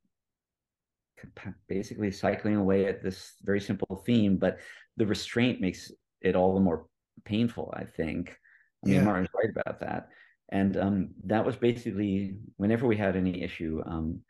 [1.68, 4.58] basically cycling away at this very simple theme, but
[4.96, 6.86] the restraint makes it all the more
[7.24, 8.36] painful, I think.
[8.84, 9.04] I mean, yeah.
[9.04, 10.08] Martin's right about that.
[10.50, 14.20] And um, that was basically whenever we had any issue, um,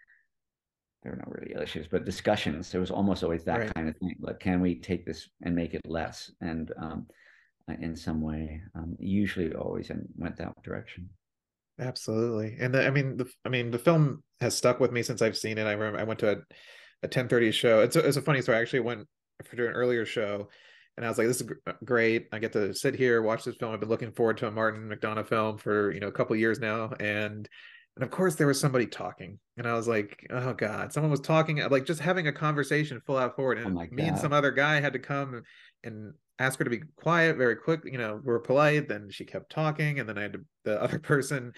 [1.03, 2.71] there were not really issues, but discussions.
[2.71, 3.75] There was almost always that right.
[3.75, 4.15] kind of thing.
[4.21, 6.31] Like, can we take this and make it less?
[6.41, 7.07] And um,
[7.69, 8.61] uh, in some way.
[8.75, 11.09] Um, usually, always and went that direction.
[11.79, 15.23] Absolutely, and the, I mean, the I mean, the film has stuck with me since
[15.23, 15.67] I've seen it.
[15.67, 16.37] I remember I went to a
[17.05, 17.81] a ten thirty show.
[17.81, 18.59] It's a, it's a funny story.
[18.59, 19.07] I actually went
[19.45, 20.49] for an earlier show,
[20.97, 21.51] and I was like, "This is
[21.85, 22.27] great.
[22.33, 23.73] I get to sit here watch this film.
[23.73, 26.59] I've been looking forward to a Martin McDonagh film for you know a couple years
[26.59, 27.49] now." And
[27.97, 31.21] and of course there was somebody talking, and I was like, "Oh God!" Someone was
[31.21, 34.19] talking, uh, like just having a conversation full out forward, oh and oh me and
[34.19, 35.43] some other guy had to come
[35.85, 37.81] and ask her to be quiet very quick.
[37.85, 38.89] You know, we're polite.
[38.89, 41.53] Then she kept talking, and then I had to, the other person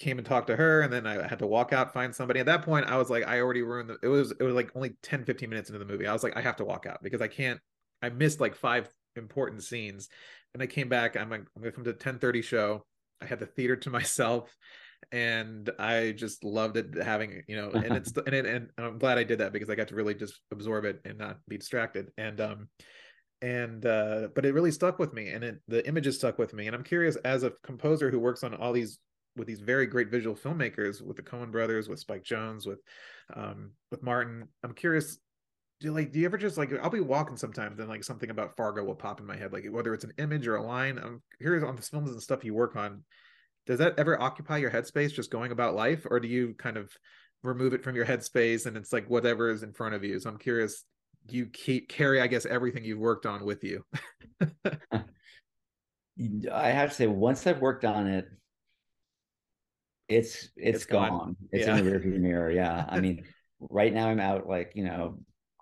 [0.00, 2.46] came and talked to her and then I had to walk out find somebody at
[2.46, 4.96] that point I was like I already ruined the, it was it was like only
[5.04, 7.22] 10 15 minutes into the movie I was like I have to walk out because
[7.22, 7.60] I can't
[8.02, 10.08] I missed like five important scenes
[10.52, 12.84] and I came back I'm like I'm going to come to 10 30 show
[13.22, 14.54] I had the theater to myself
[15.12, 19.18] and I just loved it having you know and it's and it, and I'm glad
[19.18, 22.10] I did that because I got to really just absorb it and not be distracted
[22.18, 22.68] and um
[23.42, 26.66] and uh but it really stuck with me and it the images stuck with me
[26.66, 28.98] and I'm curious as a composer who works on all these
[29.36, 32.80] with these very great visual filmmakers with the Coen brothers, with Spike Jonze with
[33.34, 34.48] um with Martin.
[34.62, 35.18] I'm curious,
[35.80, 38.30] do you like do you ever just like I'll be walking sometimes and like something
[38.30, 40.98] about Fargo will pop in my head, like whether it's an image or a line.
[40.98, 43.02] I'm curious on the films and stuff you work on.
[43.66, 46.90] Does that ever occupy your headspace just going about life, or do you kind of
[47.42, 50.18] remove it from your headspace and it's like whatever is in front of you?
[50.20, 50.84] So I'm curious,
[51.28, 53.84] you keep carry, I guess, everything you've worked on with you.
[56.52, 58.26] I have to say, once I've worked on it,
[60.08, 61.08] it's it's, it's gone.
[61.10, 61.36] gone.
[61.50, 61.78] It's yeah.
[61.78, 62.50] in the rearview mirror.
[62.50, 62.84] Yeah.
[62.90, 63.24] I mean,
[63.58, 65.18] right now I'm out like, you know,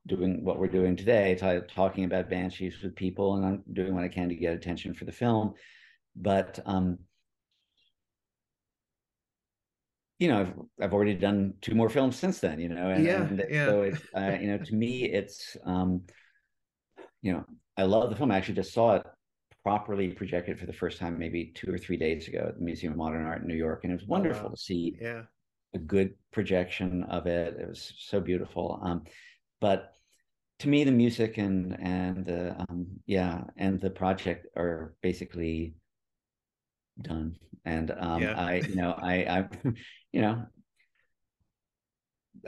[0.06, 4.04] doing what we're doing today, t- talking about banshees with people, and I'm doing what
[4.04, 5.54] I can to get attention for the film.
[6.16, 6.98] But um,
[10.22, 12.60] you know, I've I've already done two more films since then.
[12.60, 13.66] You know, and, yeah, and yeah.
[13.66, 16.02] so it's uh, you know, to me, it's um,
[17.22, 17.44] you know,
[17.76, 18.30] I love the film.
[18.30, 19.06] I actually just saw it
[19.64, 22.92] properly projected for the first time maybe two or three days ago at the Museum
[22.92, 24.54] of Modern Art in New York, and it was wonderful oh, wow.
[24.54, 25.22] to see yeah.
[25.74, 27.56] a good projection of it.
[27.58, 28.78] It was so beautiful.
[28.80, 29.02] Um,
[29.60, 29.90] but
[30.60, 35.74] to me, the music and and the um, yeah and the project are basically
[37.00, 37.36] done.
[37.64, 38.38] And um, yeah.
[38.38, 39.48] I you know I I
[40.12, 40.46] you know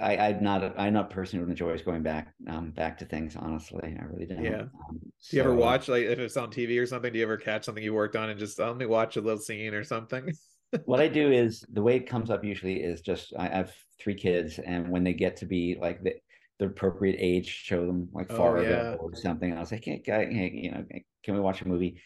[0.00, 3.04] I, I'm not a, I'm not a person who enjoys going back um back to
[3.04, 3.37] things.
[3.37, 4.42] Honestly, I really don't.
[4.42, 4.62] Yeah.
[4.62, 7.12] Um, do you ever watch like if it's on TV or something?
[7.12, 9.20] Do you ever catch something you worked on and just oh, let me watch a
[9.20, 10.33] little scene or something?
[10.85, 14.14] what I do is the way it comes up usually is just I have three
[14.14, 16.14] kids, and when they get to be like the
[16.59, 18.94] the appropriate age, show them like oh, Fargo yeah.
[18.98, 19.57] or something.
[19.57, 20.85] I was like, hey, hey, you know,
[21.22, 22.00] can we watch a movie?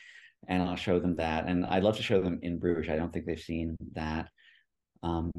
[0.47, 2.91] And I'll show them that, and I'd love to show them in Bruges.
[2.91, 4.29] I don't think they've seen that.
[5.03, 5.33] Um,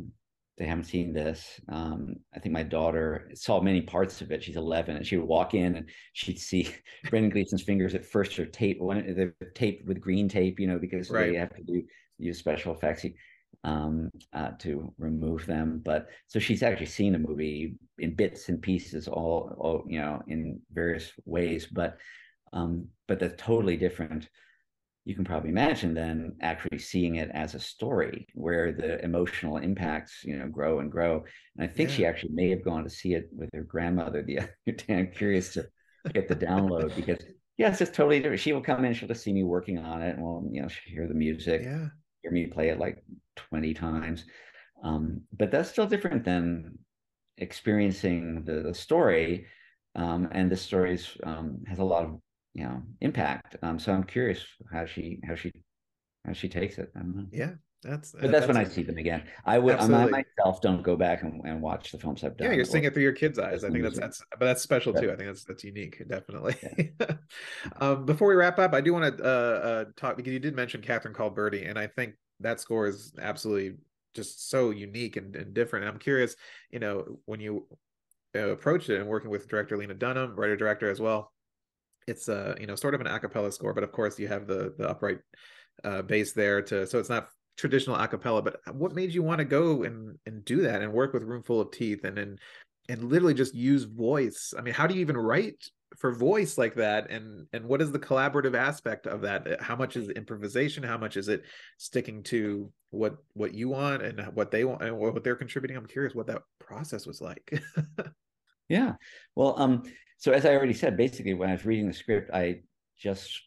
[0.59, 1.59] they haven't seen this.
[1.69, 4.43] Um, I think my daughter saw many parts of it.
[4.43, 6.69] She's 11, and she would walk in and she'd see
[7.09, 10.77] Brendan Gleeson's fingers at first are taped, when they're taped with green tape, you know,
[10.77, 11.31] because right.
[11.31, 11.81] they have to do
[12.17, 13.05] use special effects
[13.63, 15.81] um, uh, to remove them.
[15.83, 20.21] But so she's actually seen the movie in bits and pieces, all, all you know,
[20.27, 21.67] in various ways.
[21.71, 21.97] But
[22.51, 24.27] um, but that's totally different
[25.05, 30.23] you can probably imagine then actually seeing it as a story where the emotional impacts
[30.23, 31.23] you know grow and grow.
[31.57, 31.95] And i think yeah.
[31.95, 34.95] she actually may have gone to see it with her grandmother the other day.
[34.95, 35.67] I'm curious to
[36.13, 37.19] get the download because
[37.57, 38.41] yes it's totally different.
[38.41, 40.67] She will come in she'll just see me working on it and well you know
[40.67, 41.87] she'll hear the music yeah.
[42.21, 43.03] hear me play it like
[43.35, 44.25] 20 times.
[44.83, 46.77] Um, but that's still different than
[47.37, 49.47] experiencing the, the story
[49.95, 52.19] um, and the stories um, has a lot of
[52.53, 53.57] you know impact.
[53.61, 55.51] Um, so I'm curious how she how she
[56.25, 56.91] how she takes it.
[56.95, 57.25] I don't know.
[57.31, 57.51] Yeah,
[57.83, 59.23] that's but that's, that's when I see them again.
[59.45, 62.49] I would I myself don't go back and, and watch the films I've done.
[62.49, 63.63] Yeah, you're seeing it through your kids' eyes.
[63.63, 65.11] I think that's that's but that's special too.
[65.11, 66.55] I think that's that's unique, definitely.
[66.99, 67.11] Yeah.
[67.81, 70.55] um, before we wrap up, I do want to uh, uh, talk because you did
[70.55, 73.77] mention Catherine called Birdy, and I think that score is absolutely
[74.15, 75.85] just so unique and, and different.
[75.85, 76.35] And I'm curious,
[76.71, 77.67] you know, when you
[78.35, 81.31] uh, approached it and working with director Lena Dunham, writer director as well
[82.09, 84.73] it's a you know sort of an acapella score, but of course you have the
[84.77, 85.19] the upright
[85.83, 88.43] uh, bass there to so it's not traditional acapella.
[88.43, 91.61] But what made you want to go and and do that and work with Roomful
[91.61, 92.39] of Teeth and and
[92.87, 94.53] and literally just use voice?
[94.57, 95.63] I mean, how do you even write
[95.97, 97.09] for voice like that?
[97.09, 99.61] And and what is the collaborative aspect of that?
[99.61, 100.83] How much is improvisation?
[100.83, 101.43] How much is it
[101.77, 105.77] sticking to what what you want and what they want and what they're contributing?
[105.77, 107.61] I'm curious what that process was like.
[108.69, 108.93] Yeah.
[109.35, 109.83] Well um
[110.19, 112.61] so as I already said, basically when I was reading the script, I
[112.97, 113.41] just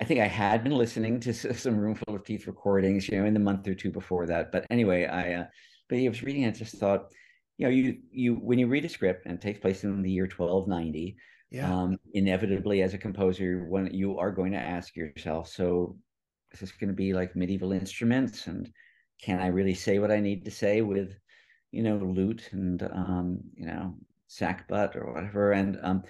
[0.00, 3.34] I think I had been listening to some Roomful of Teeth recordings, you know, in
[3.34, 4.50] the month or two before that.
[4.52, 5.44] But anyway, I uh,
[5.88, 7.12] but I was reading it, just thought,
[7.58, 10.10] you know, you you when you read a script and it takes place in the
[10.10, 11.16] year 1290,
[11.50, 11.72] Yeah.
[11.72, 15.98] Um, inevitably, as a composer, when you are going to ask yourself, so
[16.52, 18.70] is this going to be like medieval instruments, and
[19.22, 21.18] can I really say what I need to say with,
[21.72, 23.96] you know, lute and um, you know,
[24.30, 26.02] sackbut or whatever, and um,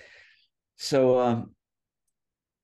[0.77, 1.55] so um,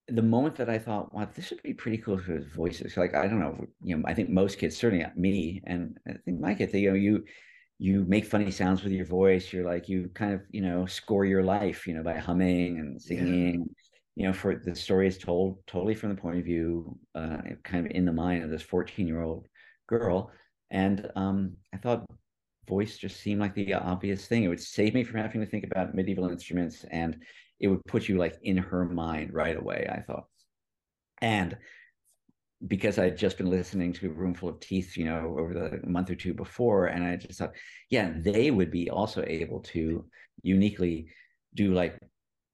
[0.09, 2.97] the moment that I thought, wow, this would be pretty cool for voices.
[2.97, 6.41] Like, I don't know, you know, I think most kids, certainly me, and I think
[6.41, 7.25] my kids, you know, you
[7.79, 9.53] you make funny sounds with your voice.
[9.53, 13.01] You're like, you kind of, you know, score your life, you know, by humming and
[13.01, 13.55] singing.
[13.61, 13.75] Yeah.
[14.15, 17.85] You know, for the story is told totally from the point of view, uh, kind
[17.85, 19.47] of in the mind of this 14 year old
[19.87, 20.31] girl.
[20.71, 22.07] And um, I thought
[22.69, 24.45] voice just seemed like the obvious thing.
[24.45, 27.17] It would save me from having to think about medieval instruments and
[27.61, 30.27] it would put you like in her mind right away, I thought.
[31.23, 31.57] And
[32.67, 36.11] because I'd just been listening to a roomful of teeth, you know, over the month
[36.11, 37.53] or two before, and I just thought,
[37.91, 40.05] yeah, they would be also able to
[40.43, 41.09] uniquely
[41.55, 41.99] do like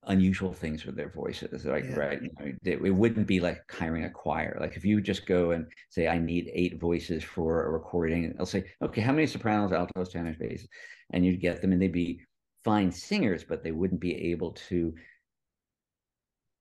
[0.06, 1.94] unusual things with their voices like yeah.
[1.94, 4.58] right you know, it, it, wouldn't be like hiring a choir.
[4.60, 8.46] Like if you just go and say i need eight voices for a recording i'll
[8.46, 10.66] say okay how many sopranos altos tenors basses
[11.12, 12.20] and you'd get them and they'd be
[12.64, 14.92] fine singers but they wouldn't be able to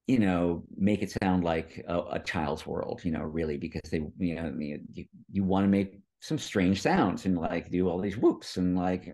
[0.07, 4.01] you know make it sound like a, a child's world you know really because they
[4.19, 8.17] you know you, you want to make some strange sounds and like do all these
[8.17, 9.13] whoops and like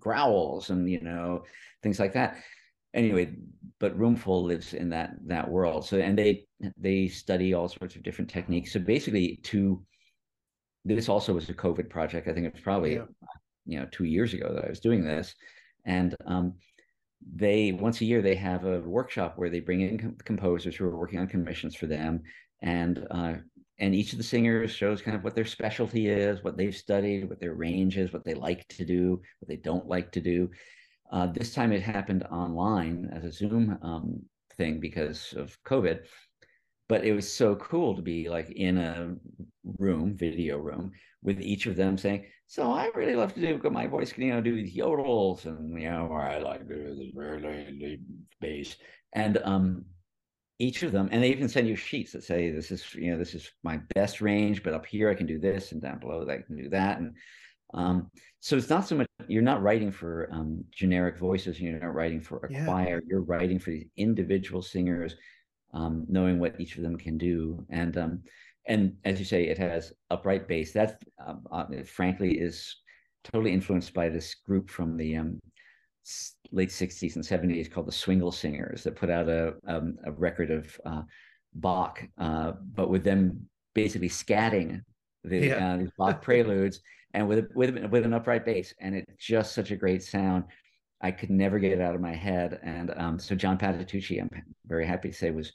[0.00, 1.42] growls and you know
[1.82, 2.38] things like that
[2.96, 3.34] anyway,
[3.78, 5.84] but Roomful lives in that that world.
[5.84, 8.72] So and they they study all sorts of different techniques.
[8.72, 9.82] So basically, to
[10.84, 12.26] this also was a COVID project.
[12.26, 13.04] I think it was probably yeah.
[13.66, 15.34] you know two years ago that I was doing this,
[15.84, 16.54] and um,
[17.34, 20.86] they once a year they have a workshop where they bring in com- composers who
[20.86, 22.22] are working on commissions for them,
[22.62, 23.34] and uh,
[23.78, 27.28] and each of the singers shows kind of what their specialty is, what they've studied,
[27.28, 30.50] what their range is, what they like to do, what they don't like to do,
[31.10, 34.22] uh, this time it happened online as a Zoom um,
[34.56, 36.00] thing because of COVID.
[36.88, 39.16] But it was so cool to be like in a
[39.78, 40.92] room, video room,
[41.22, 44.32] with each of them saying, "So I really love to do my voice, can you
[44.32, 48.00] know, do these yodels, and you know, or I like to do this very
[48.40, 48.76] bass."
[49.12, 49.84] And um,
[50.60, 53.18] each of them, and they even send you sheets that say, "This is, you know,
[53.18, 56.22] this is my best range, but up here I can do this, and down below
[56.28, 57.16] I can do that." And
[57.76, 58.10] um,
[58.40, 61.60] so it's not so much you're not writing for um, generic voices.
[61.60, 62.64] You're not writing for a yeah.
[62.64, 63.02] choir.
[63.06, 65.14] You're writing for these individual singers,
[65.74, 67.64] um, knowing what each of them can do.
[67.70, 68.22] And um,
[68.66, 70.72] and as you say, it has upright bass.
[70.72, 72.76] That um, uh, frankly is
[73.24, 75.40] totally influenced by this group from the um,
[76.52, 80.50] late 60s and 70s called the Swingle Singers that put out a, um, a record
[80.52, 81.02] of uh,
[81.54, 84.82] Bach, uh, but with them basically scatting
[85.24, 85.74] the, yeah.
[85.74, 86.80] uh, these Bach preludes
[87.16, 90.44] and with with with an upright bass, and it's just such a great sound.
[91.00, 94.30] I could never get it out of my head, and um, so John Patitucci, I'm
[94.66, 95.52] very happy to say, was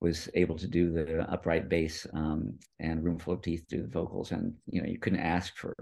[0.00, 4.32] was able to do the upright bass um, and Roomful of Teeth do the vocals,
[4.32, 5.74] and you know you couldn't ask for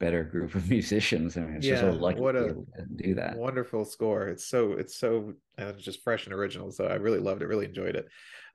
[0.00, 1.36] better group of musicians.
[1.36, 2.64] I mean, it's yeah, just so lucky what a to
[2.96, 3.36] do that.
[3.36, 4.28] Wonderful score.
[4.28, 6.70] It's so it's so uh, just fresh and original.
[6.70, 7.46] So I really loved it.
[7.46, 8.08] Really enjoyed it.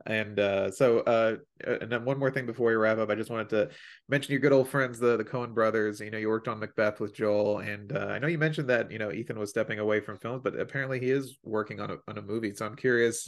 [0.05, 3.29] And uh, so, uh, and then one more thing before we wrap up, I just
[3.29, 3.69] wanted to
[4.07, 5.99] mention your good old friends, the the Coen brothers.
[5.99, 8.91] You know, you worked on Macbeth with Joel, and uh, I know you mentioned that
[8.91, 11.97] you know Ethan was stepping away from films, but apparently he is working on a
[12.07, 12.53] on a movie.
[12.53, 13.27] So I'm curious.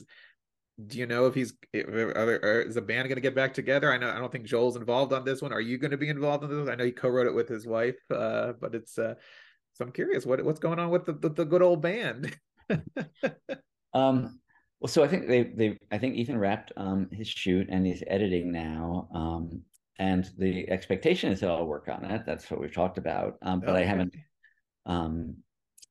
[0.88, 3.92] Do you know if he's Is the band going to get back together?
[3.92, 5.52] I know I don't think Joel's involved on this one.
[5.52, 6.70] Are you going to be involved in this?
[6.70, 9.16] I know he co-wrote it with his wife, uh, but it's uh,
[9.74, 12.36] so I'm curious what what's going on with the the, the good old band.
[13.94, 14.40] um
[14.80, 18.04] well, so I think they they I think Ethan wrapped um, his shoot and he's
[18.08, 19.10] editing now.
[19.14, 19.62] Um,
[20.00, 22.24] and the expectation is that I'll work on it.
[22.26, 23.36] That's what we've talked about.
[23.44, 24.16] Um, but I haven't
[24.88, 25.38] um,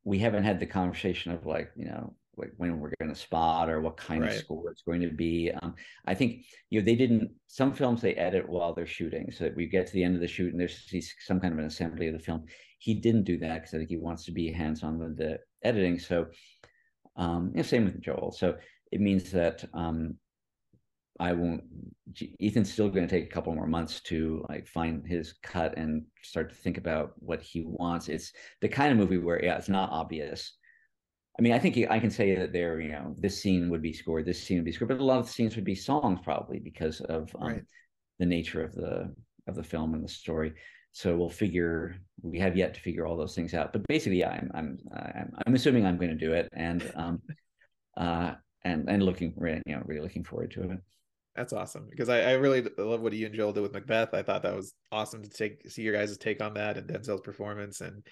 [0.05, 2.15] we haven't had the conversation of like, you know,
[2.57, 4.33] when we're going to spot or what kind right.
[4.33, 5.51] of score it's going to be.
[5.63, 5.75] Um,
[6.07, 7.31] I think you know they didn't.
[7.47, 10.21] Some films they edit while they're shooting, so that we get to the end of
[10.21, 10.89] the shoot and there's
[11.21, 12.45] some kind of an assembly of the film.
[12.79, 15.39] He didn't do that because I think he wants to be hands on with the
[15.63, 15.99] editing.
[15.99, 16.27] So,
[17.17, 18.33] um, know, same with Joel.
[18.33, 18.57] So
[18.91, 20.17] it means that um,
[21.21, 21.63] I won't.
[22.41, 26.05] Ethan's still going to take a couple more months to like find his cut and
[26.23, 28.09] start to think about what he wants.
[28.09, 28.33] It's
[28.63, 30.57] the kind of movie where yeah, it's not obvious.
[31.39, 33.93] I mean, I think I can say that there, you know, this scene would be
[33.93, 36.21] scored, this scene would be scored, but a lot of the scenes would be songs
[36.23, 37.63] probably because of um, right.
[38.19, 39.15] the nature of the
[39.47, 40.53] of the film and the story.
[40.93, 41.97] So we'll figure.
[42.23, 43.73] We have yet to figure all those things out.
[43.73, 47.23] But basically, yeah, I'm I'm I'm, I'm assuming I'm going to do it, and um,
[47.97, 50.79] uh, and and looking really you know really looking forward to it
[51.37, 54.15] that's awesome because I, I really love what you and Joel did with Macbeth.
[54.15, 57.21] I thought that was awesome to take see your guys' take on that and Denzel's
[57.21, 58.03] performance and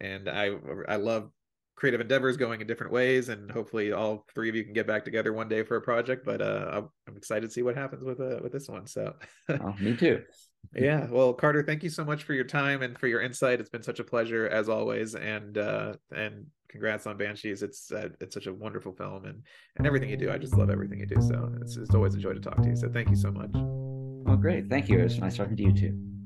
[0.00, 0.52] and I
[0.88, 1.30] I love
[1.78, 5.04] creative endeavors going in different ways, and hopefully all three of you can get back
[5.04, 6.24] together one day for a project.
[6.24, 8.86] But uh, I'm, excited to see what happens with uh, with this one.
[8.86, 9.14] So,
[9.48, 10.22] oh, me too.
[10.74, 11.06] yeah.
[11.08, 13.60] Well, Carter, thank you so much for your time and for your insight.
[13.60, 17.62] It's been such a pleasure as always, and uh, and congrats on Banshees.
[17.62, 19.42] It's uh, it's such a wonderful film, and
[19.76, 20.30] and everything you do.
[20.30, 21.20] I just love everything you do.
[21.22, 22.76] So it's it's always a joy to talk to you.
[22.76, 23.50] So thank you so much.
[24.26, 24.68] Oh, great.
[24.68, 24.98] Thank you.
[24.98, 26.17] It was nice talking to you too.